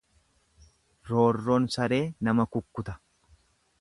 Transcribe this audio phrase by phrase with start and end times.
[1.11, 2.97] Roorroon saree nama kukkuta.